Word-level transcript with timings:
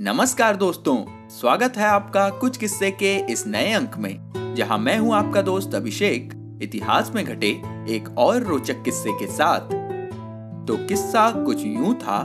नमस्कार 0.00 0.56
दोस्तों, 0.56 1.28
स्वागत 1.28 1.76
है 1.76 1.84
आपका 1.84 2.28
कुछ 2.30 2.56
किस्से 2.56 2.90
के 2.90 3.14
इस 3.32 3.46
नए 3.46 3.72
अंक 3.72 3.96
में, 3.98 4.54
जहाँ 4.56 4.78
मैं 4.78 4.98
हूँ 4.98 5.14
आपका 5.14 5.42
दोस्त 5.42 5.74
अभिषेक, 5.74 6.58
इतिहास 6.62 7.10
में 7.14 7.24
घटे 7.24 7.48
एक 7.88 8.08
और 8.18 8.42
रोचक 8.42 8.82
किस्से 8.82 9.12
के 9.12 9.26
साथ। 9.26 9.60
तो 10.66 10.76
किस्सा 10.86 11.30
कुछ 11.44 11.64
यूँ 11.64 11.94
था 11.94 12.22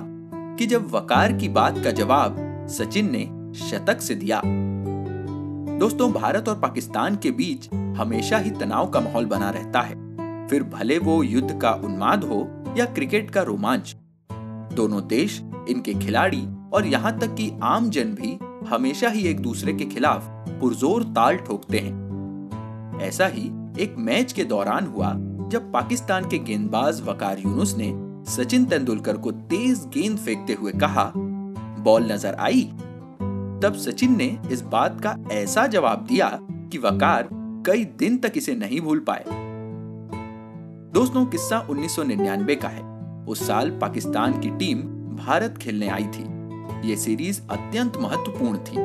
कि 0.58 0.66
जब 0.66 0.92
वकार 0.92 1.34
की 1.34 1.50
बात 1.50 1.84
का 1.84 1.92
जवाब 1.92 2.38
सचिन 2.70 3.12
ने 3.12 3.26
शतक 3.59 4.02
से 4.02 4.16
दिया। 4.16 4.42
दोस्तों, 5.80 6.12
भारत 6.12 6.50
और 6.50 6.60
पाकिस्तान 6.60 7.16
के 7.16 7.32
बीच 7.32 7.70
हमेशा 7.74 8.38
ही 8.38 8.52
तनाव 8.52 8.90
का 8.90 9.00
माहौल 9.00 9.26
बना 9.26 9.50
रहता 9.50 9.82
है। 9.82 10.48
फिर 10.48 10.64
भले 10.64 10.98
वो 10.98 11.24
युद्ध 11.24 11.60
का 11.62 11.71
उन्माद 11.71 12.24
हो 12.24 12.48
या 12.78 12.86
क्रिकेट 12.86 13.32
का 13.32 13.42
रोमांच, 13.42 13.96
दोनों 14.74 15.08
देश 15.08 15.42
इनके 15.70 15.94
खिलाड़ी 15.94 16.46
और 16.74 16.86
यहाँ 16.86 17.20
तक 17.20 17.36
कि 17.36 17.52
आम 17.64 17.89
जन 17.89 18.04
भी 18.04 18.38
हमेशा 18.68 19.10
ही 19.10 19.21
एक 19.21 19.39
दूसरे 19.39 19.74
के 19.74 19.86
खिलाफ 19.86 20.28
पुरजोर 20.50 21.04
ताल 21.04 21.38
ठोकते 21.38 21.80
हैं। 21.80 23.00
ऐसा 23.02 23.28
ही 23.28 23.52
एक 23.80 23.96
मैच 23.97 24.34
के 24.34 24.43
दौरान 24.43 24.88
हुआ 24.88 25.14
जब 25.50 25.71
पाकिस्तान 25.71 26.30
के 26.30 26.38
गेंदबाज 26.38 27.02
वकार 27.02 27.39
यूनुस 27.39 27.75
ने 27.78 27.94
सचिन 28.32 28.66
तेंदुलकर 28.66 29.18
को 29.18 29.32
तेज 29.32 29.80
गेंद 29.80 30.18
फेंकते 30.18 30.54
हुए 30.54 30.71
कहा, 30.71 31.11
बॉल 31.80 32.11
नज़र 32.11 32.36
आई? 32.36 32.61
तब 33.64 33.73
सचिन 33.73 34.17
ने 34.17 34.39
इस 34.52 34.61
बात 34.61 35.02
का 35.02 35.17
ऐसा 35.31 35.67
जवाब 35.67 36.05
दिया 36.05 36.39
कि 36.42 36.78
वकार 36.78 37.30
कई 37.66 37.86
दिन 37.86 38.17
तक 38.17 38.33
इसे 38.36 38.55
नहीं 38.55 38.81
भूल 38.81 39.00
पाए। 39.00 39.25
दोस्तों, 40.94 41.25
किस्सा 41.25 41.59
1999 41.59 42.55
का 42.55 42.67
है। 42.67 42.83
उस 43.25 43.47
साल 43.47 43.69
पाकिस्तान 43.69 44.39
की 44.39 44.50
टीम 44.50 44.78
भारत 45.16 45.58
खेलने 45.58 45.88
आई 45.88 46.03
थी। 46.03 46.42
ये 46.86 46.95
सीरीज़ 46.95 47.42
अत्यंत 47.52 47.98
महत्वपूर्ण 47.98 48.58
थी, 48.58 48.76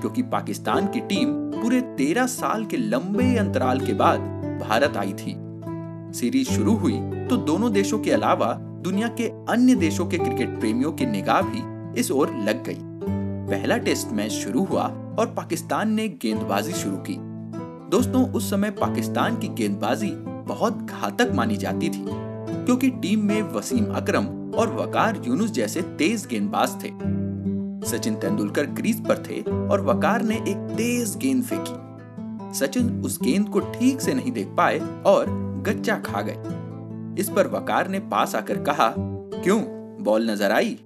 क्योंकि 0.00 0.22
पाकिस्तान 0.22 0.86
की 0.86 1.00
टीम 1.00 1.32
पूरे 1.52 1.80
तेरह 1.98 2.26
साल 2.26 2.64
के 2.64 2.76
लंबे 2.76 3.34
अंतराल 3.36 3.80
के 3.80 3.92
बाद 3.94 4.20
भारत 4.60 4.96
आई 4.96 5.12
थी। 5.12 5.34
सीरीज़ 6.18 6.50
शुरू 6.50 6.74
हुई 6.74 6.98
तो 7.28 7.36
दोनों 7.36 7.72
देशों 7.72 7.98
के 7.98 8.10
अलावा 8.10 8.52
दुनिया 8.82 9.08
के 9.08 9.28
अन्य 9.52 9.74
देशों 9.74 10.06
के 10.06 10.18
क्रिकेट 10.18 10.58
प्रेमियों 10.60 10.92
की 10.92 11.06
निगाह 11.06 11.40
भी 11.42 12.00
इस 12.00 12.10
ओर 12.10 12.34
लग 12.38 12.62
गई। 12.64 12.78
पहला 13.50 13.76
टेस्ट 13.78 14.12
मैच 14.12 14.30
शुरू 14.32 14.64
हुआ 14.64 14.82
और 15.18 15.34
पाकिस्तान 15.36 15.92
ने 15.92 16.08
गेंदबाजी 16.22 16.72
शुरू 16.72 16.96
की। 17.00 17.16
दोस्तों, 17.90 18.24
उस 18.32 18.50
समय 18.50 18.70
पाकिस्तान 18.70 19.36
की 19.36 19.48
गेंदबाजी 19.48 20.10
बहुत 20.48 20.82
घातक 20.82 21.32
मानी 21.34 21.56
जाती 21.56 21.88
थी, 21.88 22.04
क्योंकि 22.06 22.90
टीम 22.92 23.24
में 23.24 23.42
वसीम 23.52 23.84
अकरम 23.94 24.26
और 24.54 24.74
वकार 24.74 25.22
यूनुस 25.26 25.50
जैसे 25.50 25.82
तेज 25.98 26.26
गेंदबाज 26.26 26.82
थे। 26.84 26.90
सचिन 27.88 28.14
तेंदुलकर 28.14 28.66
क्रीज 28.66 29.06
पर 29.06 29.22
थे 29.22 29.40
और 29.42 29.84
वकार 29.84 30.22
ने 30.22 30.36
एक 30.36 30.66
तेज 30.76 31.16
गेंद 31.16 31.42
फेंकी। 31.44 32.58
सचिन 32.58 32.90
उस 33.04 33.18
गेंद 33.22 33.48
को 33.48 33.60
ठीक 33.60 34.00
से 34.00 34.14
नहीं 34.14 34.32
देख 34.32 34.48
पाए 34.56 34.78
और 35.06 35.26
गच्चा 35.66 35.96
खा 35.96 36.22
गए। 36.22 37.20
इस 37.20 37.28
पर 37.28 37.46
वकार 37.46 37.88
ने 37.88 37.98
पास 38.00 38.34
आकर 38.34 38.62
कहा, 38.64 38.92
क्यों? 38.96 39.60
बॉल 40.04 40.30
नज़र 40.30 40.52
आई? 40.52 40.78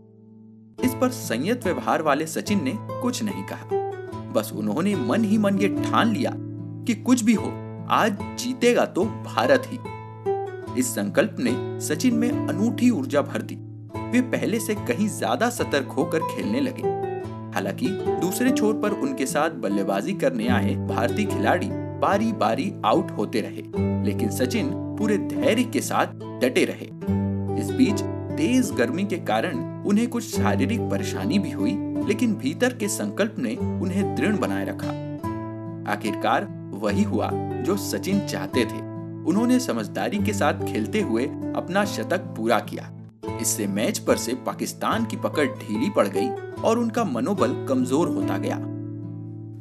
इस 0.78 0.94
पर 1.00 1.08
संयत 1.08 1.64
व्यवहार 1.64 2.02
वाले 2.02 2.26
सचिन 2.26 2.62
ने 2.64 2.72
कुछ 3.02 3.22
नहीं 3.22 3.42
कहा। 3.44 3.80
बस 4.32 4.52
उन्होंने 4.56 4.94
मन 4.96 5.24
ही 5.24 5.38
मन 5.38 5.58
ये 5.58 5.68
ठान 5.82 6.12
लिया 6.12 6.32
कि 6.86 6.94
कुछ 6.94 7.22
भी 7.22 7.34
हो, 7.34 7.52
आज 7.90 8.18
जीतेगा 8.38 8.84
तो 8.86 9.04
भारत 9.04 9.62
ही। 9.66 9.78
इस 10.78 10.94
संकल्प 10.94 11.36
ने 11.38 11.52
सचिन 11.80 12.14
में 12.14 12.30
अनूठी 12.30 12.90
ऊर्जा 12.90 13.22
भर 13.22 13.42
दी। 13.42 13.54
वे 14.12 14.20
पहले 14.20 14.60
से 14.60 14.74
कहीं 14.74 15.08
ज़्यादा 15.08 15.50
सतर्क 15.50 15.88
होकर 15.88 16.20
खेलने 16.20 16.60
लगे। 16.60 16.82
हालाँकि, 17.54 17.86
दूसरे 18.20 18.50
छोर 18.50 18.74
पर 18.74 18.90
उनके 18.90 19.26
साथ 19.26 19.50
बल्लेबाजी 19.50 20.12
करने 20.12 20.48
आए 20.48 20.74
भारतीय 20.74 21.26
खिलाड़ी 21.26 21.68
बारी 22.00 22.32
बारी 22.32 22.72
आउट 22.84 23.10
होते 23.10 23.40
रहे, 23.40 23.62
लेकिन 24.04 24.30
सचिन 24.30 24.70
पूरे 24.98 25.18
धैर्य 25.18 25.64
के 25.64 25.80
साथ 25.80 26.06
डटे 26.40 26.64
रहे। 26.64 26.86
इस 27.62 27.70
बीच, 27.70 28.00
तेज 28.36 28.70
गर्मी 28.70 29.04
के 29.04 29.16
कारण 29.16 29.58
उन्हें 29.86 30.08
कुछ 30.08 30.24
शारीरिक 30.36 30.80
परेशानी 30.80 31.38
भी 31.38 31.50
हुई, 31.50 31.76
लेकिन 32.06 32.34
भीतर 32.34 32.72
के 32.72 32.88
संकल्प 32.88 33.36
ने 33.38 33.54
उन्हें 33.56 34.14
दृढ़ 34.14 34.36
बनाए 34.36 34.64
रखा। 34.64 34.88
आखिरकार, 35.92 36.44
वही 36.72 37.02
हुआ 37.02 37.30
जो 37.34 37.76
सचिन 37.76 38.26
चाहते 38.26 38.64
थे। 38.64 38.80
उन्होंने 39.24 39.58
समझदारी 39.60 40.18
के 40.18 40.32
साथ 40.32 40.64
खेलते 40.72 41.00
हुए 41.00 41.24
अपना 41.56 41.84
शतक 41.84 42.34
पूरा 42.36 42.58
किया। 42.60 42.90
इससे 43.22 43.66
मैच 43.66 43.98
पर 43.98 44.16
से 44.16 44.34
पाकिस्तान 44.46 45.04
की 45.04 45.16
पकड़ 45.16 45.46
ढीली 45.48 45.90
पड़ 45.90 46.06
गई 46.08 46.28
और 46.62 46.78
उनका 46.78 47.04
मनोबल 47.04 47.54
कमज़ोर 47.68 48.08
होता 48.08 48.38
गया। 48.38 48.58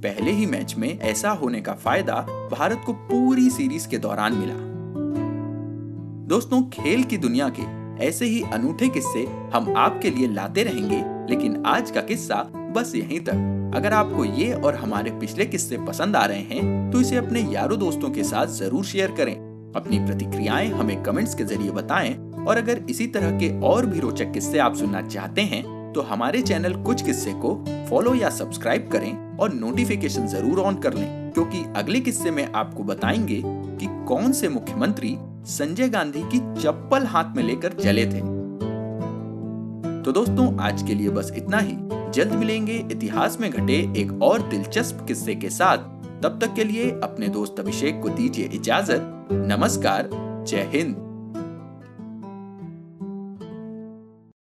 पहले 0.03 0.31
ही 0.31 0.45
मैच 0.45 0.75
में 0.75 0.97
ऐसा 0.99 1.29
होने 1.31 1.61
का 1.61 1.73
फ़ायदा 1.75 2.15
भारत 2.51 2.83
को 2.85 2.93
पूरी 2.93 3.49
सीरीज़ 3.49 3.87
के 3.87 3.97
दौरान 3.97 4.33
मिला। 4.33 4.53
दोस्तों, 6.27 6.61
खेल 6.63 7.03
की 7.03 7.17
दुनिया 7.17 7.49
के 7.49 7.63
ऐसे 8.05 8.25
ही 8.25 8.41
अनूठे 8.53 8.87
किस्से 8.89 9.25
हम 9.53 9.73
आपके 9.77 10.09
लिए 10.09 10.27
लाते 10.27 10.63
रहेंगे, 10.63 11.03
लेकिन 11.29 11.63
आज 11.65 11.91
का 11.91 12.01
किस्सा 12.01 12.43
बस 12.75 12.91
यहीं 12.95 13.19
तक। 13.19 13.73
अगर 13.75 13.93
आपको 13.93 14.25
ये 14.25 14.53
और 14.53 14.75
हमारे 14.75 15.11
पिछले 15.11 15.45
किस्से 15.45 15.77
पसंद 15.77 16.15
आ 16.15 16.25
रहे 16.25 16.41
हैं 16.41 16.91
तो 16.91 17.01
इसे 17.01 17.15
अपने 17.15 17.41
यारों 17.53 17.79
दोस्तों 17.79 18.09
के 18.09 18.23
साथ 18.23 18.47
ज़रूर 18.47 18.85
शेयर 18.85 19.11
करें। 19.11 19.50
अपनी 19.75 19.99
प्रतिक्रियाएँ 19.99 20.69
हमें 20.69 21.01
कमेंट्स 21.03 21.35
के 21.35 21.43
ज़रिए 21.43 21.71
बताएँ, 21.71 22.15
और 22.41 22.57
अगर 22.57 22.85
इसी 22.89 23.07
तरह 23.07 23.37
के 23.39 23.49
और 23.61 23.85
भी 23.85 23.99
रोचक 23.99 24.31
किस्से 24.33 24.59
आप 24.59 24.75
सुनना 24.75 25.01
चाहते 25.01 25.41
हैं 25.43 25.63
तो 25.93 26.01
हमारे 26.01 26.41
चैनल 26.41 26.73
कुछ 26.83 27.01
किस्से 27.01 27.31
को 27.35 27.53
फॉलो 27.89 28.13
या 28.15 28.29
सब्सक्राइब 28.29 28.87
करें 28.91 29.37
और 29.37 29.53
नोटिफिकेशन 29.53 30.27
ज़रूर 30.27 30.59
ऑन 30.59 30.75
कर 30.75 30.93
लें, 30.93 31.31
क्योंकि 31.33 31.63
अगले 31.75 31.99
किस्से 31.99 32.31
में 32.31 32.47
आपको 32.51 32.83
बताएँगे 32.83 33.41
कि 33.45 33.87
कौन 34.07 34.31
से 34.31 34.49
मुख्यमंत्री 34.49 35.17
संजय 35.47 35.89
गांधी 35.89 36.21
की 36.31 36.39
चप्पल 36.61 37.05
हाथ 37.05 37.35
में 37.35 37.43
लेकर 37.43 37.73
चले 37.73 38.05
थे। 38.05 38.19
तो 40.03 40.11
दोस्तों, 40.11 40.57
आज 40.59 40.83
के 40.83 40.93
लिए 40.95 41.09
बस 41.09 41.31
इतना 41.37 41.57
ही। 41.59 41.75
जल्द 42.13 42.31
मिलेंगे 42.33 42.77
इतिहास 42.91 43.37
में 43.41 43.49
घटे 43.51 43.75
एक 43.97 44.21
और 44.21 44.47
दिलचस्प 44.49 45.05
किस्से 45.07 45.35
के 45.35 45.49
साथ। 45.49 45.77
तब 46.23 46.39
तक 46.41 46.53
के 46.55 46.63
लिए 46.63 46.89
अपने 47.03 47.27
दोस्त 47.29 47.59
अभिषेक 47.59 48.01
को 48.01 48.09
दीजिए 48.09 48.49
इजाज़त। 48.53 49.20
नमस्कार 49.33 50.09
जय 50.47 50.61
हिंद। 50.73 51.10